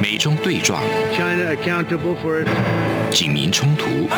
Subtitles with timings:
[0.00, 0.80] 美中对撞
[1.12, 2.48] ，China accountable for its
[3.10, 4.08] 警民冲突，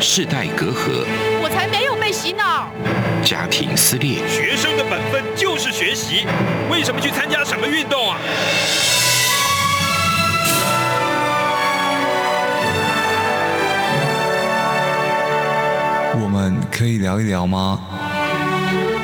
[0.00, 1.04] 世代隔阂，
[1.40, 2.68] 我才没有被洗脑。
[3.22, 6.26] 家庭撕裂，学生的本分就是学习，
[6.70, 8.18] 为什么去参加什么运动啊？
[16.20, 17.80] 我们可以聊一聊吗？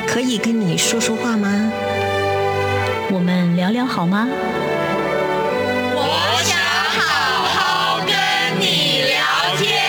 [0.05, 1.72] 可以跟你说说话吗？
[3.13, 4.27] 我们聊聊好吗？
[5.93, 6.57] 我想
[6.89, 8.09] 好好跟
[8.59, 9.79] 你聊天。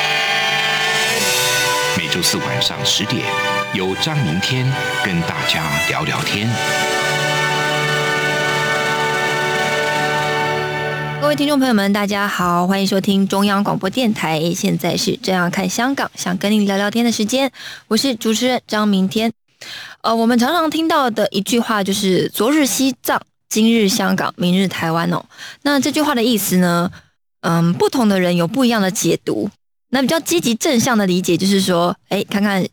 [1.97, 3.25] 每周四晚上十点，
[3.73, 4.71] 由张明天
[5.03, 6.47] 跟大家聊聊天。
[11.23, 14.53] 各位听众朋友们，大家好，欢迎收听中央广播电台。
[14.55, 17.51] 现在是这样看香港，想跟你聊聊天的时间，
[17.89, 19.33] 我是主持人张明天。
[20.03, 25.25] 呃，我们常常听到的一句话就是“昨日西藏，今日香港，明日台湾”哦。
[25.63, 26.91] 那这句话的意思呢？
[27.41, 29.51] 嗯，不同的人有不一样的解读。
[29.91, 32.67] 那比较积极正向的理解就是说，哎，看看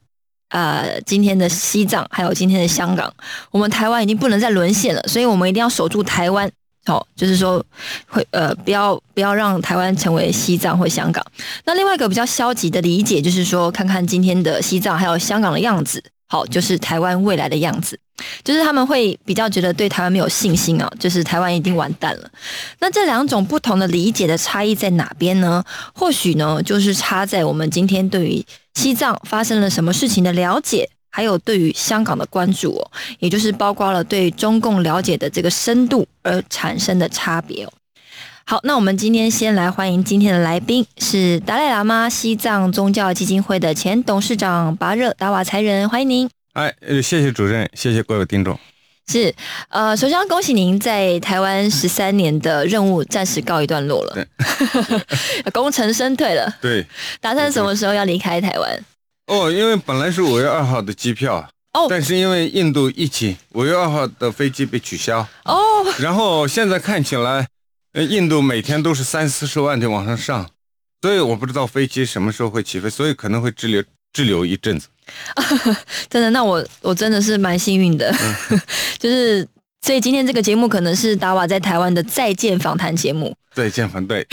[0.49, 3.13] 呃今天的西藏，还有今天的香港，
[3.51, 6.51] 我们台湾已经不能再沦陷了，所以我们一定要守住台湾。
[6.83, 7.63] 好、就是说
[8.07, 11.23] 会呃不要不要让台湾成为西藏或香港。
[11.63, 17.99] 那另外一个比较消极的理解就是说，看看今天的西藏还有香港的样子，好，就是台湾未来的样子，
[18.41, 22.31] 就是他们会比较觉得对台湾没有信心啊，就是台湾一定完蛋了。
[22.79, 25.61] 那这两种不同的理解的差异在哪边呢？
[25.93, 30.89] 或许呢，就是差在我们今天对于西藏发生了什么事情的了解。
[31.13, 37.73] 还有对于香港的关注哦，也就是包括了对中共了解的这个深度而产生的差别哦。
[38.45, 46.29] 好，那我们今天先来欢迎今天的来宾，是达赖喇嘛西藏宗教基金会的前董事长巴热达瓦才仁，欢迎您。
[46.53, 48.59] 哎，呃，谢谢主任，谢谢各位听众。
[49.07, 49.33] 是，
[49.69, 54.25] 呃，首先要恭喜您在台湾十三年的任务暂时告一段落了，
[55.53, 56.53] 功成身退了。
[56.61, 56.85] 对，
[57.21, 58.85] 打算什么时候要离开台湾？
[59.27, 65.57] 哦，因为本来是五月二号的机票，哦但是因为印度疫情，五月二号的飞机被取消，哦，
[65.99, 67.47] 然后现在看起来，呃，
[67.93, 70.49] 印度每天都是三四十万的往上上，
[71.01, 74.87] 所以我不知道飞机什么时候会起飞，所以可能会滞留滞留一阵子。
[76.09, 78.13] 真的，那我我真的是蛮幸运的，
[78.97, 79.45] 就是
[79.81, 84.25] 所以今天这个节目可能是达瓦在台湾的再见访谈节目，再见，反对，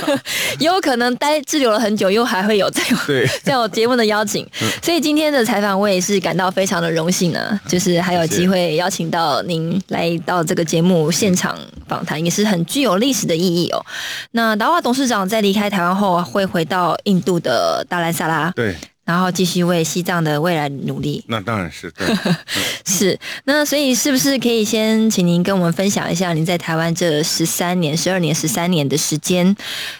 [0.58, 4.46] 也有可能待滞留了很久，又还会有 再有对， 再有节目的邀请，
[4.82, 13.84] 所以今天的采访我也是感到非常的荣幸呢，就是还有机会邀请到您来到这个节目现场访谈，也是很具有历史的意义哦。
[14.30, 18.74] 那达瓦董事长在离开台湾后，会回到印度的达兰萨拉，对，
[19.04, 21.24] 然后继续为西藏的未来努力。
[21.28, 22.06] 那当然是对。
[22.86, 29.56] 是，那所以是不是可以先请您跟我们分享一下您在台湾这十三年、十二年、十三年的时间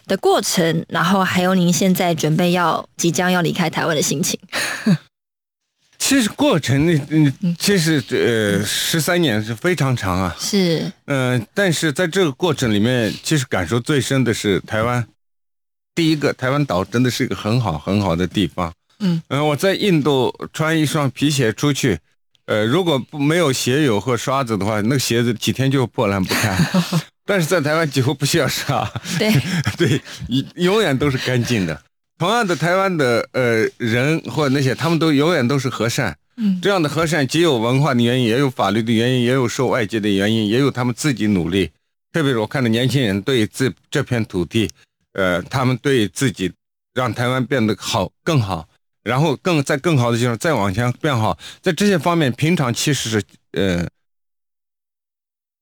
[0.07, 4.39] 的过程，然后还有您现在准备要即将要离开台湾的心情？
[5.99, 10.35] 其实过程呢，嗯，其实呃，十三年是非常长啊。
[10.39, 15.07] 是，嗯、但是在这个过程里面，其实感受最深的是台湾。
[15.95, 18.73] 第一个，台湾岛真的是一个很好很好的地方。
[19.03, 21.99] 嗯呃我在印度穿一双皮鞋出去，
[22.47, 26.57] 呃，如果不没有鞋油和刷子的话，那个鞋子几天就破烂不堪。
[27.27, 29.33] 但是在台湾几乎不需要刷，对，
[29.79, 31.83] 对，永永远都是干净的。
[32.19, 36.17] 同样的，台湾的呃人或者那些，他们都永远都是和善。
[36.37, 41.71] 嗯这样的和善，既有文化的原因，也有法律的原因，也有受外界的原因，也有他们自己努力。
[42.13, 44.69] 特别是我看到年轻人对这这片土地，
[45.13, 46.51] 呃，他们对自己
[46.95, 48.67] 让台湾变得好更好，
[49.03, 53.89] 然后更在更好的地方再往前变好，在这些方面，平常其实是呃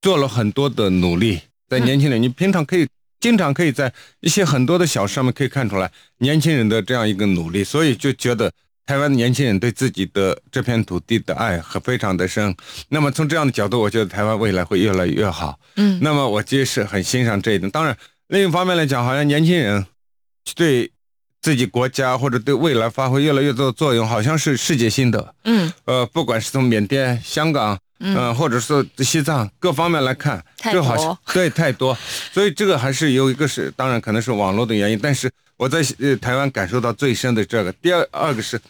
[0.01, 1.41] 做了很多的努力。
[1.69, 2.89] 在年轻人，你平常可以
[3.21, 8.51] 经常可以在一些很多的小事上面可以看出来年轻人的这样一个努力，所以就觉得
[8.87, 12.55] 台湾的年轻人对自己的这片土地的爱和非常的深。
[12.89, 15.61] 那么从这样的角度，我觉得台湾未来会越来越好。
[15.77, 17.71] 嗯那么我其实很欣赏这一点。
[17.71, 17.97] 当然，
[18.29, 19.87] 另一方面来讲，好像年轻人
[20.57, 20.91] 对
[21.43, 25.35] 自己国家或者对未来发挥越来越多的作用，好像是世界性的。
[25.45, 25.73] 嗯。
[25.87, 28.15] 呃，不管是从缅甸、香港，嗯。
[28.15, 31.19] 呃，或者是西藏各方面来看，太这好像多。
[31.33, 31.97] 对太多，
[32.33, 37.73] 所以这个还是有一个是，当然可能是网络的原因，但是我在呃台湾感受到最深的这个。
[37.73, 38.61] 第二二个是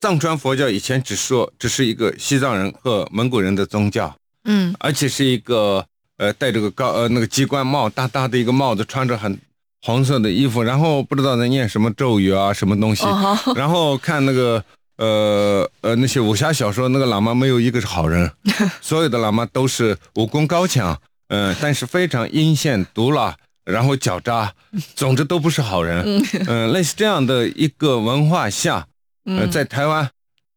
[0.00, 4.74] 藏传佛教以前只说只是一个西藏人和蒙古人的宗教，嗯。
[4.80, 9.38] 而且是一个呃戴着个高呃那个鸡冠帽，大大的一个帽子，穿着很
[9.84, 13.36] 红色的衣服，然后不知道在念什么咒语啊，什么东西，哦。
[13.56, 14.64] 然后看那个
[14.96, 18.30] 呃呃那些武侠小说，那个喇嘛没有一个是好人，
[18.80, 20.96] 所有的喇嘛都是武功高强，
[21.28, 24.52] 嗯、但是非常阴险毒辣，然后狡诈，
[24.94, 26.22] 总之都不是好人。
[26.46, 28.86] 嗯、类似这样的一个文化下，
[29.24, 30.08] 呃，在台湾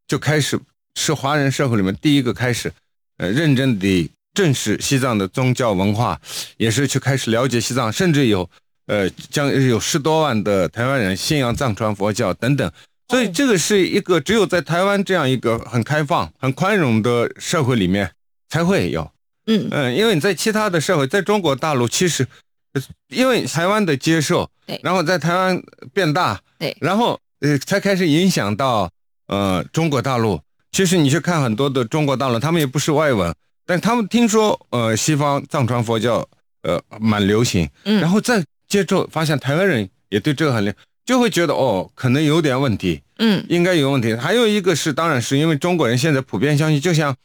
[0.07, 0.59] 就开始
[0.93, 2.71] 是华人社会里面第一个开始，
[3.17, 6.19] 呃，认真的正视西藏的宗教文化，
[6.57, 8.47] 也是去开始了解西藏，甚至有
[8.87, 12.71] 呃将有十多万的台湾人信仰藏传佛教等等。
[13.07, 18.11] 所以这个是一个只有在台湾这样一个很开放、很宽容的社会里面
[18.49, 19.11] 才会有。
[19.45, 22.27] 嗯嗯，因为你在其他的社会，在中国大陆，其实
[22.73, 25.61] 呃因为台湾的接受对，然后在台湾
[25.93, 28.89] 变大，对然后呃才开始影响到
[29.27, 30.41] 呃中国大陆。
[30.71, 33.31] 其实你去看很多的中国大陆，他们也不是外文，
[33.67, 36.27] 但他们听说呃西方藏传佛教
[36.63, 38.43] 呃蛮流行，嗯然后再
[38.75, 40.73] 接触发现台湾人也对这个很流，
[41.05, 44.13] 就会觉得哦可能有点问题，嗯应该有问题。
[44.13, 47.15] 还有一个是，当然是因为中国人现在普遍相信，就像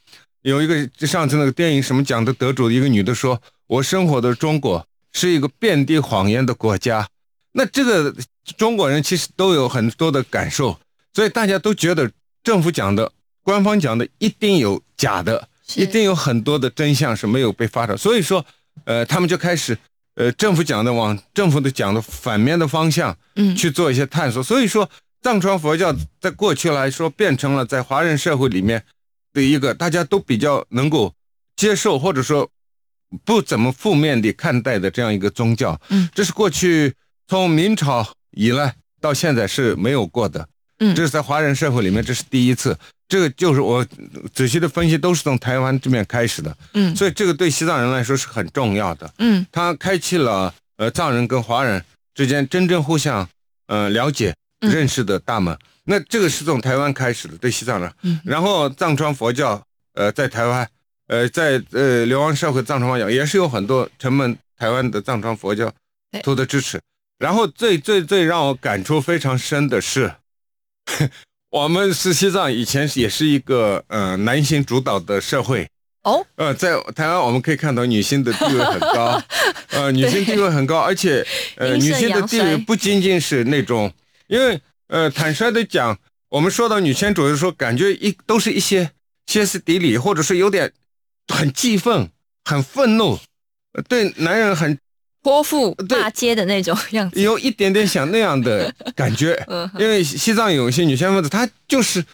[0.43, 7.09] 有一个上次那个电影什么奖的得主的一个女的说：“我生活的中国是一个遍地谎言的国家。”
[7.51, 8.15] 那这个
[8.57, 10.79] 中国人其实都有很多的感受，
[11.13, 12.09] 所以大家都觉得
[12.45, 13.11] 政府讲的、
[13.43, 17.97] 官方讲的一定有假的，一定有很多的真相是没有被发出。
[17.97, 18.47] 所以说，
[18.85, 19.77] 呃，他们就开始，
[20.21, 24.43] 呃，政府讲的往政府的讲的反面的方向，嗯去做一些探索。
[24.43, 24.87] 所以说，
[25.23, 28.85] 藏传佛教在过去来说，变成了在华人社会里面
[29.33, 31.15] 的一个大家都比较能够
[31.57, 32.51] 接受，或者说
[33.25, 35.81] 不怎么负面的看待的这样一个宗教。
[35.89, 36.95] 嗯，这是过去
[37.27, 40.47] 从明朝以来到现在是没有过的。
[40.81, 42.77] 嗯这是在华人社会里面，这是第一次。
[43.11, 43.85] 这个就是我
[44.33, 46.57] 仔细的分析，都是从台湾这边开始的。
[46.75, 49.13] 嗯所以这个对西藏人来说是很重要的。
[49.19, 51.85] 嗯它开启了呃藏人跟华人
[52.15, 53.29] 之间真正互相
[53.67, 55.59] 呃了解、嗯认识的大门。
[55.85, 57.93] 那这个是从台湾开始的，对西藏人。
[58.03, 59.61] 嗯然后藏传佛教
[59.95, 60.69] 呃在台湾
[61.09, 65.73] 呃在呃流亡社会藏传佛教也是有很多承蒙台湾的藏传佛教
[66.13, 66.81] 对徒的支持。
[67.19, 70.15] 然后最最最让我感触非常深的是，
[71.51, 75.69] 我们是西藏以前也是一个呃男性主导的社会。
[76.05, 76.25] 哦？
[76.37, 79.21] 呃，在台湾我们可以看到女性的地位很高，
[79.73, 81.27] 呃，女性地位很高，而且
[81.57, 83.93] 呃，女性的地位不仅仅是那种，
[84.29, 85.99] 因为呃，坦率的讲，
[86.29, 88.93] 我们说到女权主义的时候，感觉一都是一些
[89.27, 90.73] 歇斯底里，或者是有点
[91.27, 92.09] 很气愤、
[92.45, 93.19] 很愤怒，
[93.73, 94.79] 呃对男人很
[95.23, 96.01] 泼妇对。
[96.01, 97.21] 骂街的那种 样子。
[97.21, 99.33] 有一点点像那样的感觉。
[99.49, 102.05] 嗯因为西藏有一些女性分子，她就是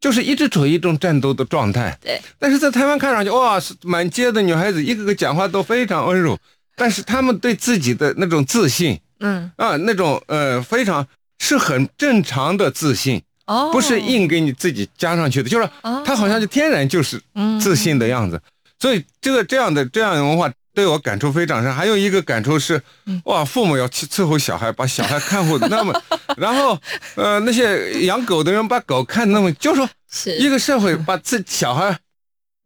[0.00, 1.96] 就是一直处于一种战斗的状态。
[2.00, 6.38] 对，但是在台湾看上去，哇，满街的女孩子，一个个讲话都非常温柔，
[6.76, 9.50] 但是她们对自己的那种自信嗯。
[9.56, 11.06] 啊，那种呃非常
[11.38, 16.02] 是很正常的自信，哦，不是硬给你自己加上去的，就是哦。
[16.04, 17.58] 她好像就天然就是嗯。
[17.60, 18.40] 自信的样子。
[18.80, 21.72] 所以这个这样的这样的文化对我感触非常深。
[21.74, 26.02] 还有一个感触是，嗯哇，父母要去伺候小孩，把小孩看护的那么，
[26.36, 26.78] 然后
[27.14, 31.98] 呃那些养狗的人把狗看那么，就说是一个社会 把自己小孩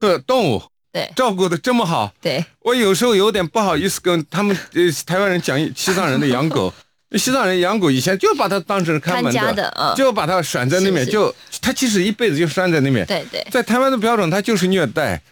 [0.00, 0.62] 和动物
[0.92, 6.72] 对照顾的这么好，对我有时候有点不好意思跟他们呃台湾人讲西藏人的养狗，
[7.12, 13.06] 西藏人养狗以前就把它当成看门的嗯就把它拴在那边，是是就他其实一辈子就拴在那边。
[13.06, 15.22] 对对在台湾的标准，它就是虐待，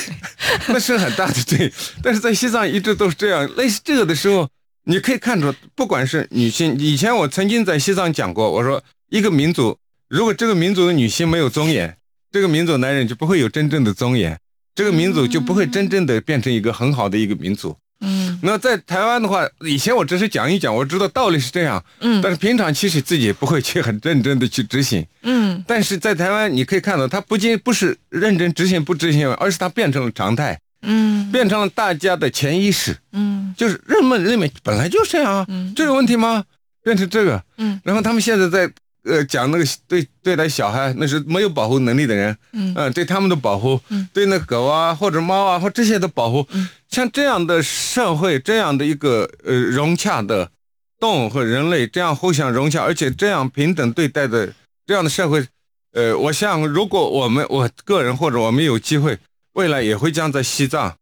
[0.68, 1.72] 那是很大的罪。
[2.02, 3.50] 但是在西藏一直都是这样。
[3.56, 4.46] 类似这个的时候，
[4.84, 9.78] 你可以看出，不管是女性，以前我曾经在西藏讲过，我说一个民族，
[10.08, 11.96] 如果这个民族的女性没有尊严，
[12.30, 14.38] 这个民族男人就不会有真正的尊严，
[14.74, 17.74] 这个民族就不会真正的变成一个很好的一个民族。
[18.04, 18.38] 嗯。
[18.42, 22.20] 那在台湾的话，以前我只是讲一讲，我知道道理是这样，嗯。
[22.22, 25.04] 但是平常其实自己不会去很认真的去执行。
[25.22, 25.64] 嗯。
[25.66, 31.30] 但是在台湾，你可以看到，它不仅不是认真执行不执行，而是它变成了常态，嗯。
[31.32, 33.54] 变成了大家的潜意识，嗯。
[33.56, 35.72] 就是人们认为本来就是这样啊，嗯。
[35.74, 36.44] 这有问题吗？
[36.82, 37.80] 变成这个，嗯。
[37.82, 38.70] 然后他们现在在
[39.04, 42.72] 呃讲那个对对待小孩，那是没有保护能力的人，嗯。
[42.74, 44.08] 呃对他们的保护，嗯。
[44.12, 46.68] 对那狗啊或者猫啊或这些的保护，嗯。
[46.88, 50.50] 像这样的社会，这样的一个呃融洽的
[50.98, 54.52] 动物和人类这样互相融洽，而且这样平等对待的
[54.86, 55.46] 这样的社会，
[55.92, 59.18] 呃，我想如果我们我个人或者我们有机会，
[59.52, 60.96] 未来也会将在西藏，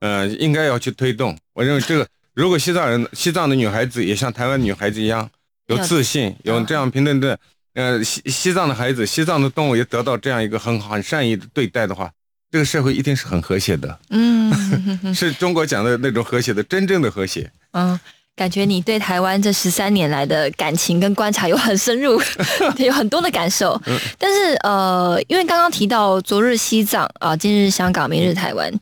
[0.00, 1.36] 呃，应该要去推动。
[1.54, 5.28] 我认为这个，如果西藏人、西藏的女孩子也像台湾女孩子一样
[5.68, 7.38] 有自信，有这样平等的，
[7.74, 12.10] 呃，西西藏的孩子、西藏的动物也得到这样一个很好、很善意的对待的话，
[12.50, 14.52] 这个社会一定是很和谐的，嗯
[15.14, 17.50] 是中国讲的那种和谐的真正的和谐。
[17.72, 17.98] 嗯，
[18.34, 22.18] 感觉你对台湾这十三年来的感情跟观察有很深入，
[22.78, 23.78] 有很多的感受。
[24.16, 28.72] 但是呃，因为刚刚提到昨日西藏啊，今日香港，明日台湾，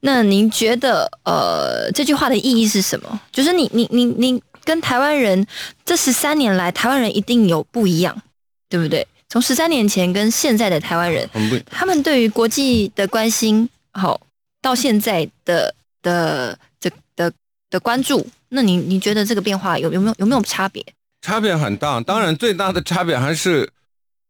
[0.00, 3.20] 那您觉得呃这句话的意义是什么？
[3.32, 5.46] 就是你你你你跟台湾人
[5.84, 8.22] 这十三年来，台湾人一定有不一样，
[8.68, 9.06] 对不对？
[9.28, 11.28] 从十三年前跟现在的台湾人，
[11.70, 14.20] 他们对于国际的关心，好
[14.62, 17.32] 到现在的的这的
[17.68, 20.84] 的关注，那你你觉得这个变化有有没有有没有差别？
[21.22, 22.00] 差别很大。
[22.00, 23.68] 当然，最大的差别还是，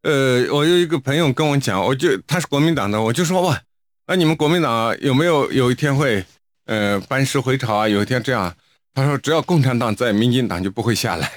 [0.03, 3.61] 呃，我有一个朋友跟我讲，我就他是国民党的，我就说哇，
[4.07, 6.25] 那你们国民党有没有有一天会
[6.67, 7.88] 呃班师回朝啊？
[7.88, 8.55] 有一天这样？
[8.95, 11.33] 他说只要共产党在，民进党就不会下来。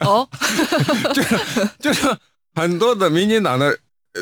[0.00, 0.26] 哦，
[1.12, 1.36] 就是
[1.78, 2.16] 就是
[2.54, 3.78] 很多的民进党的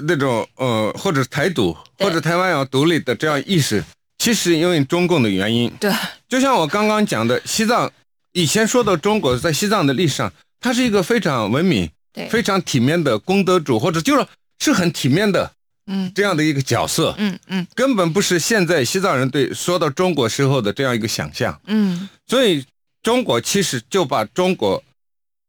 [0.07, 3.85] 那种呃，或者台独或者台湾要独立的这样意识，
[4.19, 5.93] 其实因为中共的原因，对，
[6.29, 7.91] 就像我刚刚讲的，西藏
[8.33, 14.27] 以前说到中国，在西藏的历史上，它是一个非常文明、对，非常体面的功德主，或者就是
[14.59, 15.53] 是很体面的
[15.91, 21.61] 嗯这样的一个角色，嗯嗯根本不是现在西藏人对说到中国时候的这样一个想象。
[21.67, 22.65] 嗯所以
[23.03, 24.83] 中国其实就把中国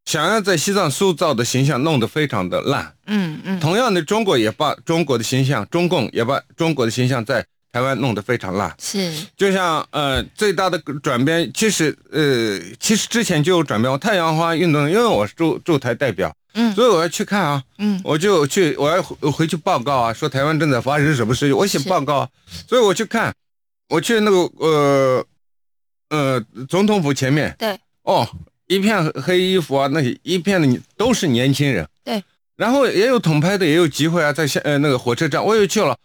[0.06, 2.94] 想要在西藏塑造的形象弄得非常的烂。
[3.06, 8.76] 嗯嗯，同样的，中国也把中国的形象，中共也把中国的形象在台湾弄得非常烂。
[8.80, 13.92] 是就像呃最大的转变，其实呃其实之前就有转变。
[13.92, 16.74] 我太阳花运动，因为我是驻驻台代表，嗯。
[16.74, 18.00] 所以我要去看啊，嗯。
[18.04, 22.30] 我就去我要回回去报告啊，说台湾正在发生什么事情，我写报告啊，
[22.68, 23.34] 所以我去看，
[23.90, 25.26] 我去那个呃
[26.10, 28.28] 呃总统府前面，对，哦，
[28.68, 32.24] 一片黑衣服啊，那一片的都是年轻人，对，
[32.56, 35.96] 然后也有统拍的，也有集会啊，在下呃那个火车站，我也去了。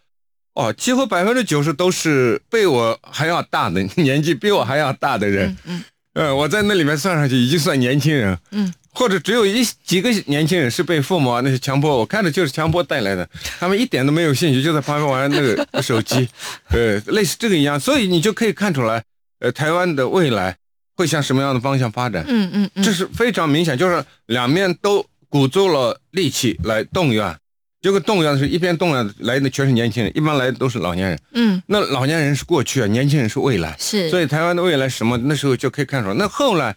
[0.53, 5.55] 哦，几乎百分之九十都是被我还要大的年纪，比我还要大的人。
[5.65, 5.83] 嗯嗯。
[6.13, 16.27] 呃，我在那里面算上去已经算年轻人，嗯，或者只有一几个年轻人是被父母啊那些强迫，我看着就是强迫带来的，他们一点都没有兴趣，就在旁边玩那个手机，
[16.73, 19.03] 呃，类似这个一样，所以你就可以看出来，
[19.39, 20.57] 呃，台湾的未来
[20.95, 27.37] 会向什么样的方向发展，嗯嗯嗯，这是非常明显，就是两面都鼓足了力气来动员，
[27.83, 33.75] 结果动员的是一边动员来的全是年轻人，一般来的都是老年人，嗯那老年人是过去啊，年轻人是未来。
[33.77, 35.15] 是，所以台湾的未来什么？
[35.17, 36.15] 那时候就可以看出来。
[36.15, 36.75] 那后来，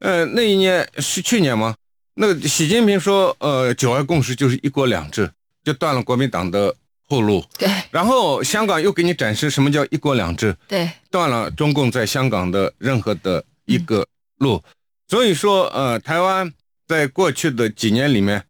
[0.00, 1.74] 呃，那一年是去年吗？
[2.14, 5.30] 那个习近平说，呃，九二共识就是一国两制，
[5.64, 6.74] 就断了国民党的
[7.08, 7.44] 后路。
[7.58, 14.06] 对然后香港又给你展示什么叫一国两制，对，断了中共在香港的任何的一个
[14.38, 14.62] 路。
[15.08, 16.52] 所以说，呃，台湾
[16.86, 18.44] 在过去的几年里面，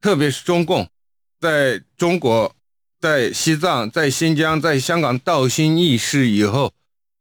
[0.00, 0.88] 特别是中共，
[1.40, 2.54] 在中国、
[3.00, 6.72] 在西藏、在新疆、在香港倒行逆施以后，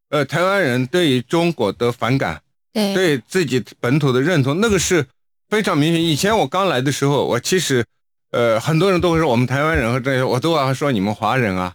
[0.09, 2.41] 呃，台湾人对于中国的反感，
[2.73, 2.93] 对。
[2.93, 5.05] 对自己本土的认同，那个是
[5.49, 6.03] 非常明显。
[6.03, 7.85] 以前我刚来的时候，我其实，
[8.31, 11.73] 呃，很多人都会说我们台湾人和这些，我都要说你们华人啊，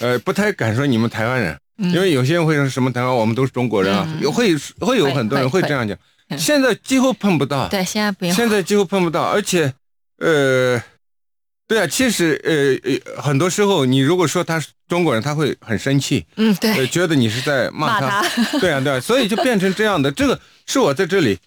[0.00, 1.92] 呃，不太敢说你们台湾人，嗯。
[1.92, 4.20] 因为有些人会说什么台湾，我们都是中国人啊，嗯。
[4.20, 5.96] 有会会有很多人会会这样讲。
[6.36, 9.72] 现在几乎碰不到，对，现在不用，现在几乎碰不到，而且，
[10.18, 10.82] 呃，
[11.68, 18.28] 对啊，其实呃呃，很多时候你如果说他是中国人，他会很生气，嗯呃，对，觉得你是在骂骂他，
[18.60, 20.10] 对啊对啊，所以就变成这样的。
[20.12, 21.38] 这个是我在这里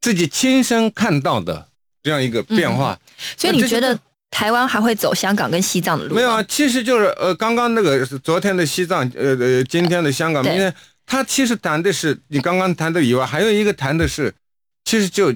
[0.00, 1.68] 自己亲身看到的
[2.02, 2.98] 这样一个变化。
[3.36, 3.98] 所以你觉得
[4.30, 6.14] 台湾还会走香港跟西藏的路？
[6.14, 10.52] 没有啊，其实就是呃，刚刚那个昨天的西藏，呃呃，今天的香港，对。
[10.52, 10.74] 明天
[11.06, 14.34] 他其实谈的是你刚刚谈的以外，还有一个谈的是，
[14.84, 15.34] 其实就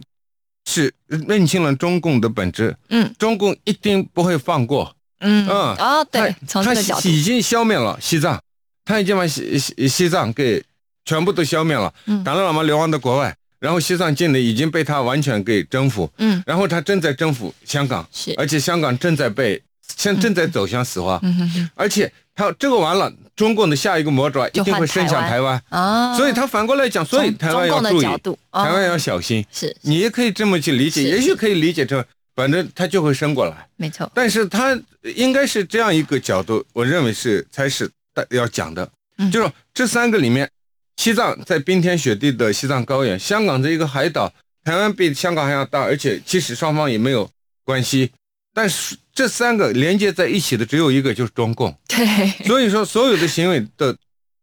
[0.67, 3.15] 是认清了中共的本质，嗯。
[3.19, 5.47] 中共一定不会放过，嗯。
[5.49, 8.41] 嗯哦，对，他他从这个角度，已经消灭了西藏，
[8.85, 10.63] 他已经把西西西藏给
[11.05, 12.23] 全部都消灭了，嗯。
[12.25, 16.43] 达赖喇嘛流亡到国外，然后西藏境内已经被他完全给征服，嗯。
[16.47, 19.63] 然后他正在征服香港，是，而且香港正在被
[19.97, 21.19] 现正在走向死亡。
[21.23, 28.65] 嗯哼哼而且他这个完了，中共的下一个魔爪一定会伸向台台湾，啊，所以他反过来讲，所以台湾要注意，哦。
[28.65, 29.45] 台湾要小心。
[29.51, 32.05] 是你也可以这么去理解，也许可以理解成，
[32.39, 33.69] 反正他就会伸过来。
[33.75, 34.81] 没错，但是他
[35.17, 40.49] 应该是这样一个角度，我认为是才是大要讲的，嗯就是这三个里面，
[40.97, 47.29] 西藏在冰天雪地的西藏高原，香港这一个海岛，台湾比香港还要大，而且其实双方也没有
[47.65, 48.13] 关系，
[48.55, 51.77] 但是这三个连接在一起的只有一个，就是中共。
[51.89, 52.07] 对，
[52.47, 53.97] 所以说，所有的行为的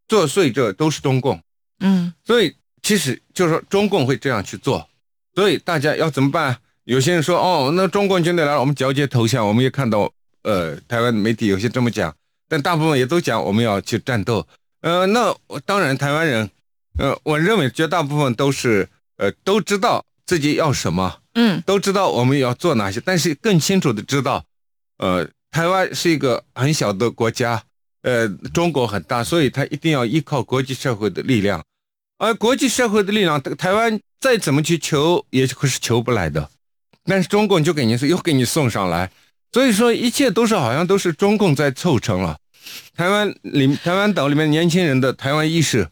[0.10, 1.42] 作祟者都是中共。
[1.80, 4.86] 嗯所以其实就是说，中共会这样去做。
[5.34, 6.58] 所以大家要怎么办？
[6.86, 9.46] 有些人说，哦，那中国军队来了，我们交接投降。
[9.48, 10.12] 我们也看到，
[10.44, 12.16] 呃，台湾媒体有些这么讲，
[12.48, 14.46] 但大部分也都讲我们要去战斗。
[14.82, 16.48] 呃，那我当然台湾人，
[17.00, 18.88] 呃，我认为绝大部分都是
[19.18, 24.46] 呃，都知道自己要什么，嗯都知道我们要做哪些，但是更清楚的知道，
[25.00, 27.64] 呃，台湾是一个很小的国家，
[28.04, 31.64] 呃，中国很大，所以他一定要依靠国际社会的力量，
[32.20, 36.48] 而国际社会的力量，台湾再怎么去求，也是求不来的。
[37.06, 39.12] 但是中共就给你又给你送上来，
[39.52, 42.38] 所以说一切都是好像都是中共在凑成了。
[42.96, 45.88] 台湾里台湾岛里面年轻人的台湾意识，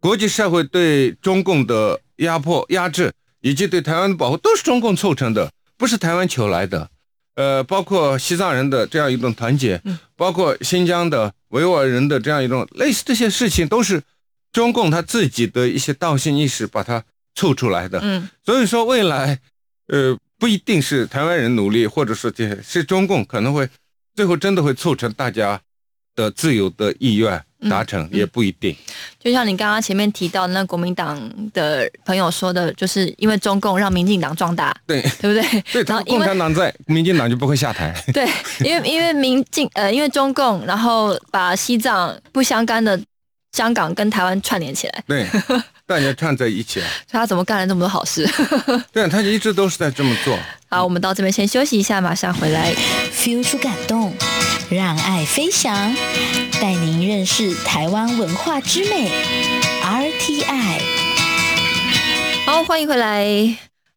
[0.00, 6.88] 国际社会对中共的压迫压制，以及对台湾的保护，都是中共凑成的，不是台湾求来的。
[7.34, 9.82] 呃，包括西藏人的这样一种团结，
[10.16, 14.02] 包括新疆的维吾尔人的这样一种类似这些事情，都是
[14.52, 17.02] 中共他自己的一些道心意识把它
[17.34, 18.00] 凑出来的。
[18.02, 19.40] 嗯所以说未来，
[19.88, 23.68] 呃，不一定是台湾人努力，或者说这些是中共可能会
[24.16, 25.60] 最后真的会促成大家
[26.16, 28.74] 的自由的意愿达成，也不一定。
[29.20, 31.16] 就像你刚刚前面提到那国民党
[31.52, 35.40] 的朋友说的，就是因为中共让民进党壮大，对对不
[35.72, 35.84] 对？
[35.84, 37.94] 然后因为产党在，民进党就不会下台。
[38.12, 38.28] 对，
[38.64, 43.00] 因为因为民进呃，因为中共，然后把西藏不相干的
[43.52, 45.24] 香港跟台湾串联起来，对，
[45.86, 46.86] 大家串在一起了。
[47.10, 48.28] 所以他怎么干了那么多好事？
[48.92, 50.38] 对，他一直都是在这么做。
[50.68, 52.74] 好，我们到这边先休息一下，马上回来。
[53.14, 54.14] feel 出感动，
[54.70, 55.94] 让爱飞翔，
[56.60, 59.10] 带您认识台湾文化之美。
[59.82, 60.80] RTI。
[62.46, 63.24] 好，欢迎回来。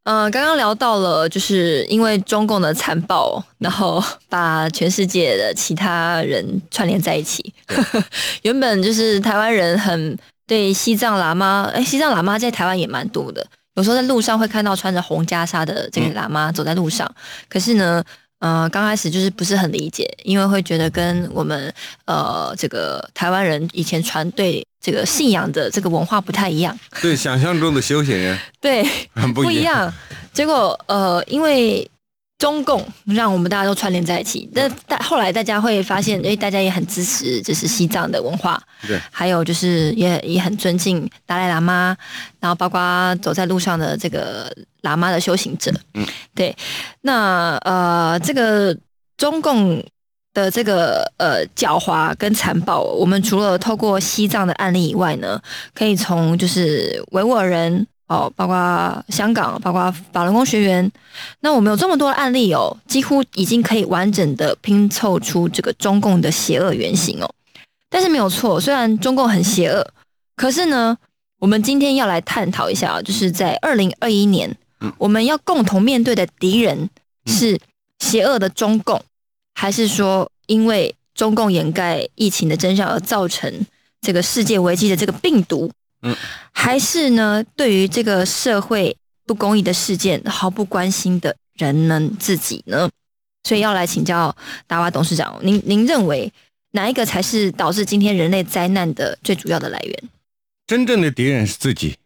[0.04, 7.54] 呃，刚刚聊到了，就是因为中共的残暴，然后把全世界的其他人串联在一起。
[8.44, 10.16] 原本就是台湾人很
[10.48, 17.10] 对西藏喇嘛，哎，西藏喇嘛在台湾也蛮多的，有时候在路上会看到穿着红袈裟的这个喇嘛走在路上。
[17.50, 18.04] 可是呢，
[18.40, 21.74] 呃，刚开始就是不是很理解，因为会觉得跟我们
[22.06, 26.78] 呃这个台湾人以前传对这个信仰的这个文化不太一样。
[27.02, 29.54] 对，想象中的修行人对，很不一样。
[29.54, 29.94] 不一样。
[30.32, 31.90] 结果呃，因为
[32.38, 41.96] 中共让我们大家都串联在一起，但但后来大家会发现，哎，大家也很支持就是西藏的文化，对，还有就是也也很尊敬达赖喇嘛，
[42.40, 46.56] 然后包括走在路上的这个喇嘛的修行者，嗯，对。
[47.02, 48.78] 那呃，这个
[49.18, 49.84] 中共。
[50.36, 55.42] 的这个呃狡猾跟残暴，我们除了透过西藏的案例以外呢，
[55.74, 60.92] 可以从就是维吾尔人哦，包括香港，包括法轮功学员，
[61.40, 67.30] 那我们有这么多的案例哦，几乎已经可以完整的拼凑出这个中共的邪恶原型哦。
[67.90, 69.88] 但是没有错，虽然中共很邪恶，
[70.36, 70.96] 可是呢，
[71.40, 74.56] 我们今天要来探讨一下，就是在二零二一年，
[74.98, 76.90] 我们要共同面对的敌人
[77.26, 77.60] 是
[78.00, 79.02] 邪恶的中共。
[79.56, 83.66] 还是说，因为中共掩盖疫情的真相而造成
[84.02, 85.72] 这个世界危机的这个病毒？
[86.06, 86.16] 嗯，
[86.52, 92.90] 还是呢，对于这个社会不公义的事件毫不关心的人呢自己呢？
[93.44, 94.36] 所以要来请教
[94.68, 96.32] 达瓦董事长，您您认为
[96.72, 100.04] 哪一个才是导致今天人类灾难的最主要的来源？
[100.68, 101.98] 真正的敌人是自己。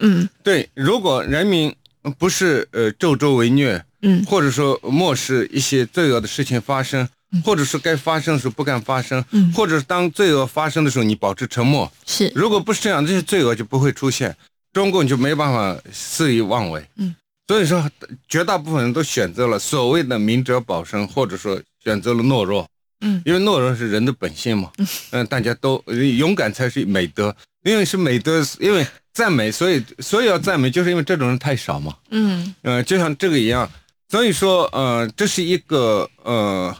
[0.00, 1.74] 嗯对，如果人民
[2.18, 7.08] 不是呃助纣为虐，嗯或者说漠视一些罪恶的事情发生，
[7.44, 9.52] 或者是该发生的时候不敢发生，嗯。
[9.52, 12.30] 或者是当罪恶发生的时候你保持沉默，是。
[12.34, 14.34] 如果不是这样，这些罪恶就不会出现，
[14.72, 16.86] 中共就没办法肆意妄为。
[16.96, 17.14] 嗯，
[17.48, 17.90] 所以说
[18.28, 22.68] 绝大部分人都选择了所谓的明哲保身，或者说选择了懦弱。
[23.00, 23.20] 嗯。
[23.24, 24.70] 因为懦弱是人的本性嘛。
[25.10, 25.82] 嗯、大家都
[26.18, 27.34] 勇敢才是美德，
[27.64, 31.94] 因为是美德，因为赞美，所以所以要赞美，就是因为这种人太少嘛。
[32.10, 32.54] 嗯。
[32.62, 33.70] 呃，就像这个一样，
[34.08, 36.76] 所以说，呃，这是一个呃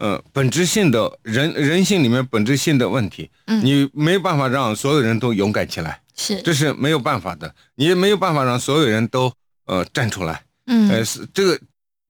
[0.00, 3.64] 呃本质性的人人性里面本质性的问题，嗯。
[3.64, 6.40] 你没办法让所有人都勇敢起来，是。
[6.42, 9.32] 这是没有办法的，你也没有办法让所有人都
[9.66, 10.88] 呃站出来，嗯。
[10.88, 11.60] 呃，嗯是这个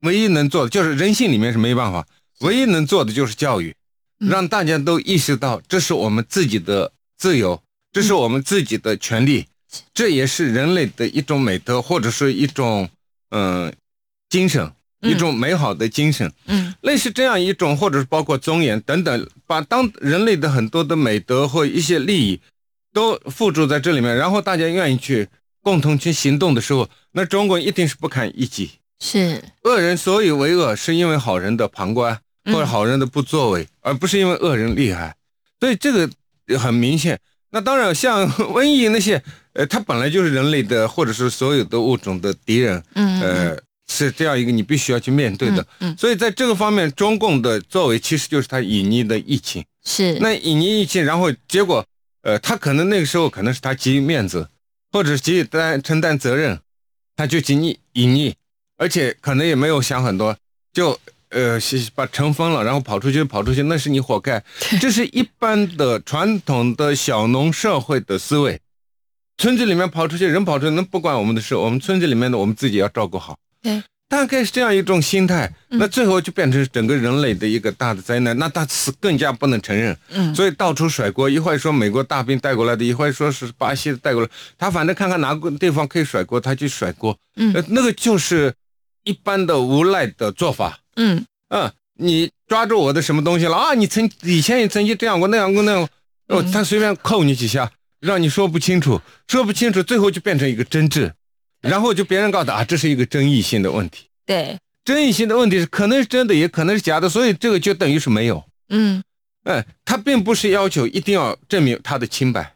[0.02, 2.06] 唯一能做的就是人性里面是没办法，
[2.40, 3.74] 唯一能做的就是教育，
[4.20, 4.28] 嗯。
[4.28, 7.60] 让大家都意识到这是我们自己的自由，
[7.92, 9.46] 这是我们自己的权利，
[9.92, 12.88] 这也是人类的一种美德，或者是一种
[13.30, 13.72] 嗯、呃
[14.28, 14.72] 精神，嗯
[15.02, 16.30] 一种美好的精神。
[16.46, 22.40] 嗯类似这样一种，或者是包括尊严等等，把当人类的很多的美德或一些利益
[22.92, 25.28] 都付诸在这里面，然后大家愿意去
[25.62, 28.70] 共同去行动的时候，那中国一定是不堪一击。
[29.00, 35.14] 是恶人所以为恶，是因为好人的旁观嗯或者好人的不作为，而不是因为恶人厉害。
[35.58, 37.18] 所以这个很明显。
[37.50, 39.22] 那当然，像瘟疫那些，
[39.54, 43.58] 呃，它本来就是人类的，或者是所有的物种的敌人，嗯呃，
[43.90, 45.60] 是这样一个你必须要去面对的。
[45.80, 49.64] 嗯嗯所以在这个方面，中共的作为其实就是他隐匿的疫情。
[49.84, 51.84] 是那隐匿疫情，然后结果，
[52.22, 54.48] 呃，他可能那个时候可能是他急于面子，
[54.92, 56.60] 或者给予担承担责任，
[57.16, 58.34] 他就仅你隐匿，
[58.76, 60.36] 而且可能也没有想很多，
[60.72, 60.98] 就
[61.30, 61.58] 呃
[61.94, 64.42] 把尘封了，然后跑出去跑出去，那是你活该。
[64.80, 68.60] 这是一般的传统的小农社会的思维。
[69.38, 71.54] 村子里面跑出去，人跑出去，那不关我们的事。
[71.54, 73.38] 我们村子里面的，我们自己要照顾好。
[73.62, 75.52] 对，大概是这样一种心态。
[75.68, 78.36] 那最后就变成整个人类的一个大的灾难。
[78.38, 79.96] 那他是更加不能承认。
[80.10, 84.28] 嗯，所以到处甩锅，一会儿说美国大兵带过来的，一会儿说是巴西带过来。
[84.58, 87.16] 他反正看看哪个地方可以甩锅，他就甩锅。
[87.36, 88.52] 嗯，那个就是
[89.04, 90.78] 一般的无赖的做法。
[90.96, 93.74] 嗯嗯，你抓住我的什么东西了啊？
[93.74, 95.88] 你曾以前也曾经这样过那样过那样，
[96.28, 97.70] 哦，他随便扣你几下。
[98.00, 101.12] 让你说不清楚，说不清楚，最后就变成一个争执，
[101.60, 104.06] 然后就别人告诉啊，这是一个争议性的问题。
[104.24, 108.42] 对，争议性的问题是可能是真的，也可能是假的，所以这个就等于是没有。
[108.68, 109.02] 嗯，
[109.44, 112.54] 哎，他并不是要求一定要证明他的清白，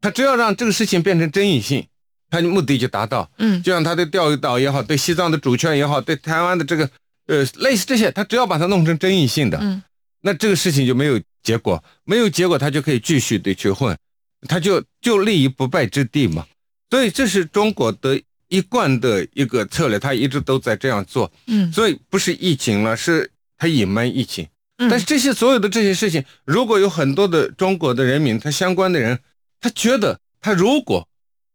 [0.00, 1.86] 他只要让这个事情变成争议性，
[2.30, 3.30] 他的目的就达到。
[3.38, 6.88] 嗯，就像他对钓鱼岛也好，对西藏的主权也好，对台湾的这个
[7.26, 9.82] 呃类似这些，他只要把它弄成争议性的，嗯，
[10.20, 13.96] 那这个事情就没有结果，没有结果，他就可以继续的去混。
[14.48, 16.46] 他就就立于不败之地嘛，
[16.90, 21.30] 所以这是中国的一贯的一个策略，他一直都在这样做。
[21.46, 24.46] 嗯，所以不是疫情了，是他隐瞒疫情。
[24.78, 29.18] 嗯，但是这些所有的这些事情，如果有很多的中国的人民，他相关的人，
[29.60, 31.08] 他觉得他如果，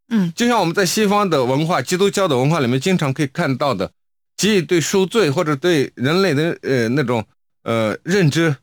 [0.10, 3.91] 嗯，就像我们在西方的文化、基督教的文化里面经常可以看到的，
[4.38, 7.25] 即对赎罪或者对人类的呃那种
[7.63, 8.56] 呃认知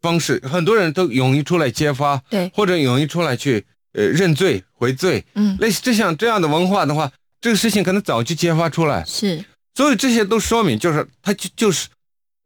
[0.00, 3.64] 方式，很多人都勇于出来揭发，对，或者勇于出来去。
[3.92, 7.10] 呃，认罪悔罪，嗯，类似这像这样的文化的话，
[7.46, 9.04] 这个事情可能早就揭发出来。
[9.04, 9.44] 是，
[9.76, 11.86] 所以这些都说明，就是他就就是，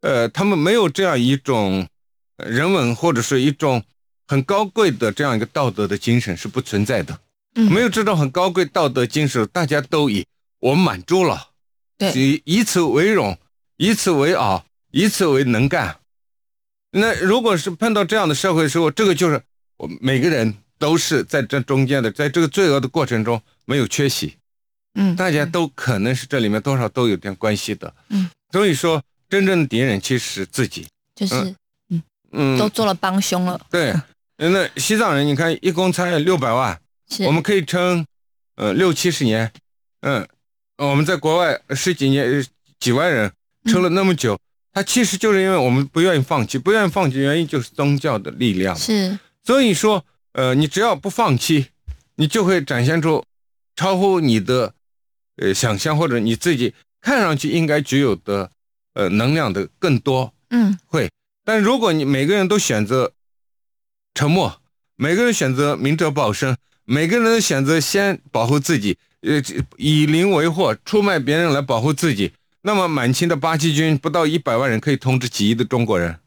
[0.01, 1.87] 呃，他们没有这样一种
[2.37, 3.83] 人文或者是一种
[4.27, 7.19] 很高贵的这样一个道德的精神是不存在的。
[7.55, 10.23] 嗯，没有这种很高贵道德精神，大家都以
[10.59, 11.47] 我满足了，
[11.97, 13.35] 对，以以此为荣，
[13.77, 15.97] 以此为傲，以此为能干。
[16.91, 19.41] 那如果是碰到这样的社会的时候，这个就是
[19.77, 20.55] 我每个人。
[20.81, 24.33] 都是在这中间的，在这个罪恶的过程中没有缺席，
[24.95, 31.35] 嗯，大家都可能是这里面多少都有点关系的，嗯，所以说真正的敌人其实是自己，就是
[31.89, 32.03] 嗯。
[32.33, 33.93] 嗯，都做了帮凶了，对，
[34.37, 36.79] 那西藏人你看一共才六百万，
[37.25, 38.05] 我们可以撑
[38.55, 39.51] 呃六七十年，
[40.01, 40.25] 嗯，
[40.77, 42.45] 我们在国外十几年
[42.79, 43.31] 几万人
[43.65, 44.39] 撑了那么久，
[44.73, 50.03] 他其实就是因为我们不愿意放弃，不愿意放弃原因就是宗教的力量，是，所以说。
[50.33, 51.65] 呃，你只要不放弃，
[52.15, 53.21] 你就会展现出
[53.75, 54.73] 超乎你的
[55.37, 58.49] 呃想象或者你自己看上去应该具有的
[58.93, 60.33] 呃能量的更多。
[60.49, 61.09] 嗯，会。
[61.43, 63.13] 但如果你每个人都选择
[64.13, 64.61] 沉默，
[64.95, 69.41] 每个人选择明哲保身，每个人都选择先保护自己，呃，
[69.77, 76.19] 以邻为祸，出卖别人来保护自己，那么满清的八旗军不到一百万人可以统治几亿的中国人。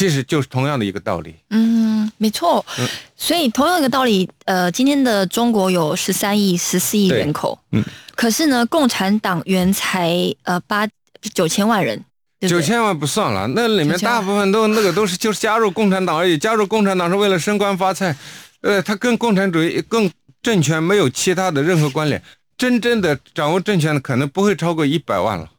[0.00, 1.34] 其实就是同样的一个道理。
[1.50, 2.64] 嗯，没错。
[2.78, 7.58] 嗯，所以同样一个道理，呃，今天的中国有十三亿、十四亿人口。
[7.72, 7.84] 嗯。
[8.14, 10.88] 可是呢，共产党员才呃八
[11.34, 12.02] 九千万人。
[12.48, 16.38] 九千万不算了，那里面大部分都那个都是就是加入共产党而已。
[16.38, 18.16] 加入共产党是为了升官发财，
[18.62, 20.10] 呃，他跟共产主义、跟
[20.40, 22.22] 政权没有其他的任何关联。
[22.56, 25.50] 真正的掌握政权的可能不会超过一百万了。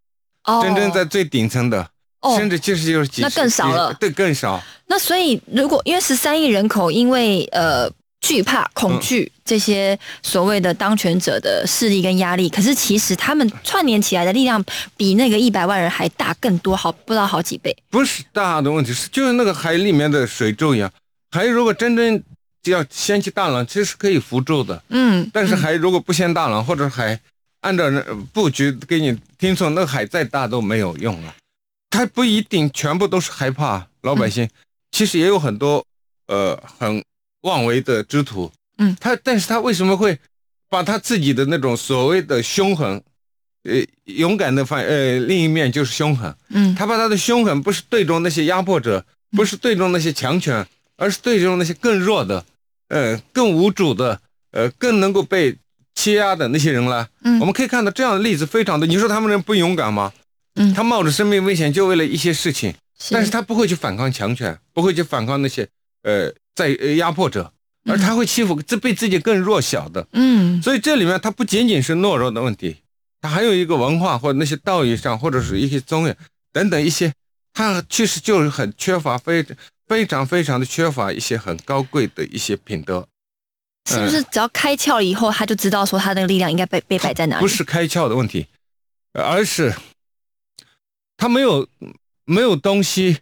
[0.46, 0.64] 哦。
[0.64, 1.91] 真正在最顶层的。
[2.38, 4.62] 甚至其实就是几，那更少了，对，更少。
[4.88, 14.64] 那所以，如果因为十三亿人口，因为呃惧怕、恐惧这些所谓的当权者的势力跟压力，可是其实他们串联起来的力量
[14.96, 17.76] 比那个一百万人还大更多，好不知道好几倍。
[17.90, 20.92] 不是大的问题，是就是那个海里面的水柱一样。
[21.32, 22.22] 海如果真正
[22.66, 24.84] 要掀起大浪，其实是可以扶住的。
[24.90, 27.20] 嗯，但是海如果不掀大浪，或者海
[27.62, 27.86] 按照
[28.34, 31.34] 布局给你听从，那个海再大都没有用了。
[31.92, 34.50] 他不一定全部都是害怕老百姓，
[34.92, 35.86] 其实也有很多
[36.28, 37.04] 呃很
[37.42, 38.52] 妄为的之徒。
[38.78, 40.18] 嗯，他但是他为什么会
[40.70, 43.04] 把他自己的那种所谓的凶狠，
[43.64, 43.74] 呃
[44.06, 46.34] 勇敢的反呃另一面就是凶狠。
[46.50, 52.44] 嗯，他把他的凶狠不是对中那些压迫者，不是对中那些强权，而是对中那些更弱的，
[52.88, 54.20] 呃更无主的，
[54.52, 55.56] 呃更能够被
[55.94, 57.08] 欺压的那些人了。
[57.24, 58.88] 嗯，我们可以看到这样的例子非常多。
[58.88, 60.12] 你说他们人不勇敢吗？
[60.56, 62.74] 嗯，他冒着生命危险就为了一些事情，
[63.10, 65.68] 但是他不会去反抗强权，不会去反抗那些
[66.04, 67.54] 呃在呃压迫者，
[67.86, 70.06] 而他会欺负这被自己更弱小的。
[70.14, 72.78] 嗯，所以这里面他不仅仅是懦弱的问题，
[73.22, 76.14] 他还有一个文化或者那些道义上或者是一些宗教
[76.52, 77.14] 等等一些，
[77.54, 79.46] 他确实就是很缺乏，非
[79.88, 83.08] 非常非常的缺乏一些很高贵的一些品德。
[83.90, 87.42] 是不是只要开窍了以后，他就知道说他的力量应该被被摆在哪里？
[87.42, 88.46] 不是开窍的问题，
[89.14, 89.74] 而是
[91.22, 91.68] 他没有
[92.26, 93.20] 没有东西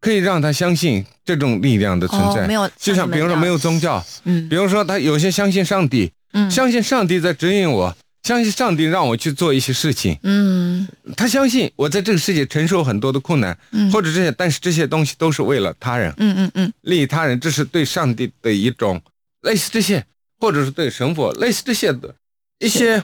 [0.00, 2.44] 可以让他相信这种力量的存在。
[2.44, 4.48] 哦没有就像比如说没有宗教，嗯。
[4.48, 6.50] 比如说他有些相信上帝，嗯。
[6.50, 10.18] 相信上帝在指引我，相信上帝让我去做一些事情。
[10.22, 10.88] 嗯。
[11.14, 13.92] 他相信我在这个世界承受很多的困难，嗯。
[13.92, 16.72] 或者这些，但是这些东西都是为了他人，嗯嗯嗯。
[16.80, 18.98] 利益他人，这是对上帝的一种
[19.42, 20.02] 类似这些，
[20.40, 22.14] 或者是对神佛类似这些的
[22.60, 23.02] 一些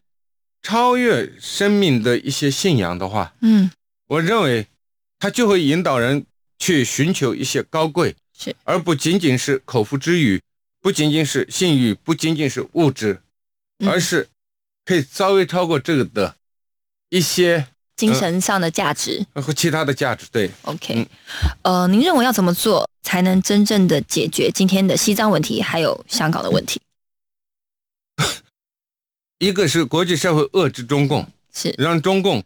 [0.63, 3.71] 超越生命的一些信仰的话，嗯
[4.09, 4.67] 我认为
[5.19, 6.27] 他就会引导人
[6.59, 10.43] 去寻求一些高贵，是而不仅仅是口腹之欲，
[10.81, 13.23] 不仅仅是性欲，不仅仅是物质，
[13.79, 14.29] 嗯而是
[14.85, 16.37] 可以稍微超过这个的
[17.11, 19.27] 一些精神上的价值。
[19.35, 20.27] 和其他的价值。
[20.33, 21.07] 对，OK，、嗯
[21.63, 26.81] 呃，您认为要怎么做才能真正的解决今天的西藏问题，还有香港的问题？
[29.39, 32.43] 一个是国际社会遏制中共，是，让中共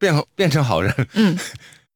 [0.00, 1.38] 变好变成好人，嗯。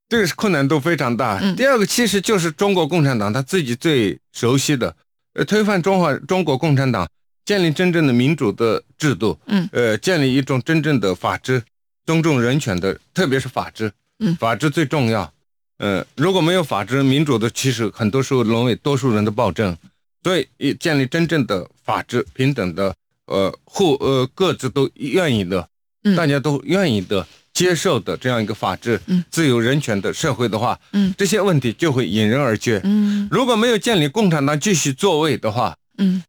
[0.07, 1.40] 这个是困难度非常大。
[1.43, 1.57] 嗯。
[1.57, 4.95] 第二个其实就是中国共产党他自己最熟悉的，
[5.33, 7.09] 呃，推翻中华中国共产党，
[7.47, 9.67] 建立真正的民主的制度，嗯。
[9.73, 11.62] 呃，建立一种真正的法治，
[12.05, 14.37] 尊重人权的，特别是法治，嗯。
[14.37, 15.33] 法治最重要。
[15.79, 19.77] 呃，如果没有法治，民主的其实很多时候沦为多数人的暴政，
[20.23, 22.95] 所以建立真正的法治、平等的，
[23.27, 25.67] 呃，互呃各自都愿意的，
[26.05, 26.14] 嗯。
[26.14, 32.81] 大家都愿意的接受的这样一个法治、嗯自由人权的社会的话，嗯这些问题就会迎刃而解。
[32.85, 36.23] 嗯如果没有建立共产党继续作为的话，嗯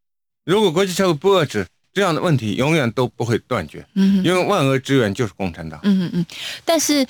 [0.45, 5.79] 如果国际社会不遏制，这样的问题永远都不会断绝，嗯因为万恶之源就是共产党。
[5.83, 6.25] 嗯嗯嗯，
[6.63, 7.05] 但是。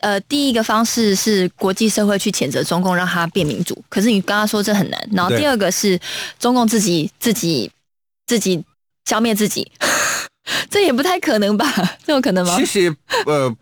[0.00, 3.82] 呃，第一个方式是国际社会去谴责中共，让它变民主。
[3.88, 5.08] 可是你刚刚说这很难。
[5.12, 5.98] 然后第二个是
[6.38, 7.70] 中共自己自己
[8.26, 8.62] 自己
[9.06, 9.66] 消灭自己，
[10.70, 11.66] 这也不太可能吧？
[12.06, 12.66] 这有可能吗其？
[12.66, 12.94] 实，
[13.26, 13.54] 呃，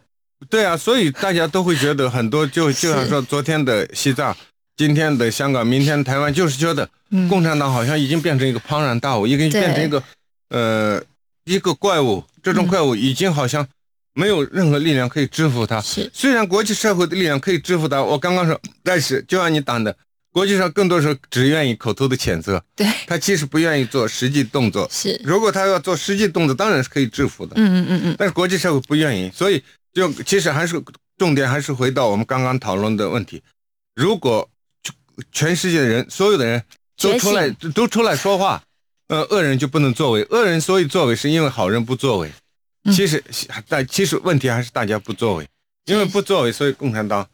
[0.51, 4.37] 对啊，所以大家都会觉得很多就就像说昨天的西藏，
[4.77, 10.03] 今天的香港，明天的台湾，就是觉得嗯共产党好像已经变成一个庞然大物，已经对变成一个
[10.49, 11.03] 呃
[11.45, 13.67] 一个怪物，这种嗯怪物已经好像
[14.15, 15.81] 没有任何力量可以制服它。
[15.81, 19.95] 是虽然国际社会的力量可以制服它，我刚刚说，但是就像你讲的，
[20.33, 24.89] 国际上更多时候只愿意口头的谴责，对，他其实不愿意做实际动作。
[24.91, 27.53] 是，如果他要做实际动作，当然是可以制服的。
[27.57, 30.83] 嗯嗯嗯嗯，但是国际社会不愿意，所以就其实还是
[31.19, 33.43] 重点还是回到我们刚刚讨论的问题：
[33.95, 34.49] 如果
[35.31, 36.63] 全世界的人，所有的人
[36.97, 38.63] 都出来都出来说话，
[39.09, 42.33] 呃，恶人就不能作为，恶人所以作为是因为好人不作为。
[42.85, 42.93] 嗯。
[42.95, 43.23] 其实
[43.69, 45.47] 但其实问题还是大家不作为，
[45.85, 47.29] 因为不作为，所以共产党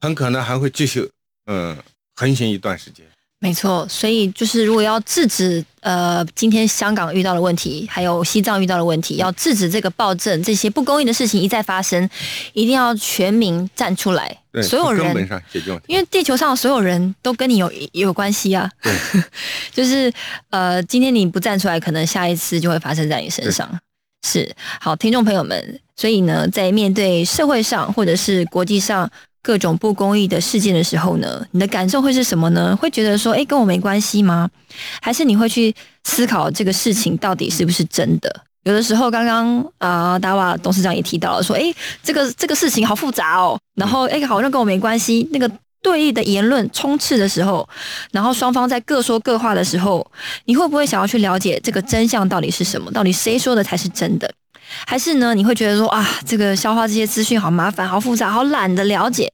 [0.00, 1.10] 很可能还会继续
[1.46, 1.76] 嗯、
[2.14, 3.04] 横行一段时间。
[3.40, 12.08] 没错，所以就是如果要制止呃今天香港遇到的问题，还有西藏遇到的问题，要制止这个暴政这些不公义的事情一再发生，
[12.54, 15.28] 一定要全民站出来，对，所有从根本人。
[15.28, 15.84] 上解决问题。
[15.88, 18.94] 因为地球上所有人都跟你有有关系啊，对
[19.74, 20.10] 就是
[20.48, 23.78] 呃，今天你不站出来，可能下一次就会发生在你身上。
[24.26, 29.10] 是好，听众朋友们，所以呢，在面对社会上或者是国际上
[29.44, 32.74] 各种不公义的事件的时候呢，你的感受会是什么呢？
[32.74, 34.48] 会觉得说，哎，跟我没关系吗？
[35.02, 35.72] 还是你会去
[36.04, 38.44] 思考这个事情到底是不是真的？
[38.62, 45.28] 有的时候，刚刚啊，达瓦董事长也提到了说，哎，这个这个事情好复杂哦，然后哎，好像跟我没关系。
[45.30, 45.50] 那个
[45.82, 47.68] 对立的言论充斥的时候，
[48.12, 50.10] 然后双方在各说各话的时候，
[50.46, 52.90] 你会不会想要去了解这个真相到底是什么？
[52.90, 54.32] 到底谁说的才是真的？
[54.86, 59.30] 还是呢，你会觉得说啊，这个消化这些资讯好麻烦、好复杂、好懒得了解，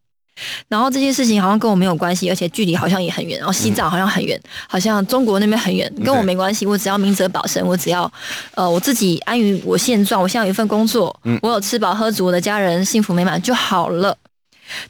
[0.69, 6.67] 然后这件事情好像跟我没有关系，而且距离好像也很远，然后西藏好像很远，好像中国那边很远，跟我没关系。
[6.67, 8.11] 我只要明哲保身，我只要
[8.55, 14.17] 呃我自己安于我现状，我现在有一份工作，我有吃饱喝足，我的家人幸福美满就好了。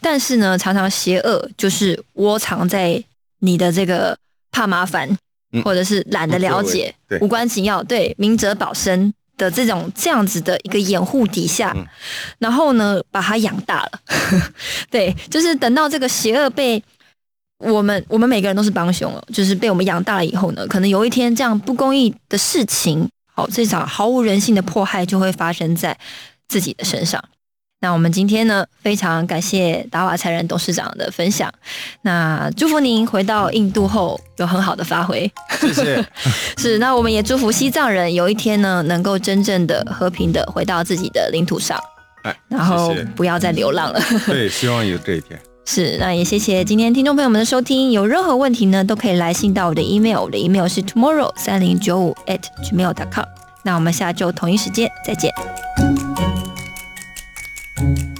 [0.01, 3.03] 但是呢，常常邪恶就是窝藏在
[3.39, 4.17] 你的这个
[4.51, 5.09] 怕麻烦，
[5.53, 5.63] 嗯。
[5.63, 11.83] 或者是懒得了解无关紧要、对明哲保身的这种这样子的一个掩护底下，嗯
[12.39, 13.91] 然后呢，把它养大了。
[14.93, 16.83] 对，就是等到这个邪恶被
[17.59, 25.97] 我们我们每个人都是帮凶了，就是被我们养大了以后呢，可能有一天这样不公义的事情，好，这场毫无人性的迫害就会发生在
[26.47, 27.25] 自己的身上。
[27.83, 31.51] 那我们今天呢，非常感谢达瓦才人董事长的分享。
[32.03, 35.31] 那祝福您回到印度后有很好的发挥。
[35.61, 36.07] 谢谢。
[36.59, 41.81] 是，那我们也祝福西藏人有一天呢，能够真正的和平的回到自己的领土上，
[42.25, 44.01] 哎，然后不要再流浪了。
[44.29, 45.41] 对，希望有这一天。
[45.65, 47.93] 是，那也谢谢今天听众朋友们的收听。
[47.93, 53.25] 有任何问题呢，都可以来信到我的 email，我的 email 是 tomorrow 三零九五 at gmail.com。
[53.63, 55.33] 那我们下周同一时间再见。
[57.81, 58.20] Thank you.